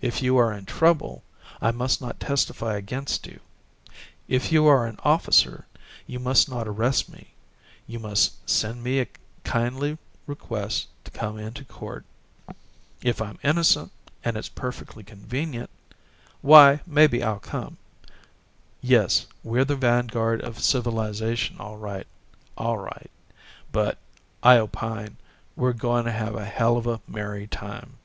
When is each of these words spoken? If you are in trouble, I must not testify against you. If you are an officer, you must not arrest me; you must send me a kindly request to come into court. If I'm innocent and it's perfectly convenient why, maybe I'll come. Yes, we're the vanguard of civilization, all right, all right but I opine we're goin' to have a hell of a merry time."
If 0.00 0.20
you 0.20 0.36
are 0.36 0.52
in 0.52 0.64
trouble, 0.66 1.22
I 1.62 1.70
must 1.70 2.00
not 2.02 2.18
testify 2.18 2.74
against 2.76 3.28
you. 3.28 3.38
If 4.26 4.50
you 4.50 4.66
are 4.66 4.84
an 4.84 4.98
officer, 5.04 5.64
you 6.08 6.18
must 6.18 6.48
not 6.50 6.66
arrest 6.66 7.08
me; 7.08 7.34
you 7.86 8.00
must 8.00 8.32
send 8.50 8.82
me 8.82 8.98
a 9.00 9.06
kindly 9.44 9.96
request 10.26 10.88
to 11.04 11.12
come 11.12 11.38
into 11.38 11.64
court. 11.64 12.04
If 13.00 13.22
I'm 13.22 13.38
innocent 13.44 13.92
and 14.24 14.36
it's 14.36 14.48
perfectly 14.48 15.04
convenient 15.04 15.70
why, 16.42 16.80
maybe 16.84 17.22
I'll 17.22 17.38
come. 17.38 17.76
Yes, 18.82 19.26
we're 19.44 19.64
the 19.64 19.76
vanguard 19.76 20.40
of 20.42 20.58
civilization, 20.58 21.60
all 21.60 21.76
right, 21.76 22.08
all 22.58 22.78
right 22.78 23.08
but 23.70 23.98
I 24.42 24.58
opine 24.58 25.16
we're 25.54 25.74
goin' 25.74 26.06
to 26.06 26.10
have 26.10 26.34
a 26.34 26.44
hell 26.44 26.76
of 26.76 26.88
a 26.88 27.00
merry 27.06 27.46
time." 27.46 27.98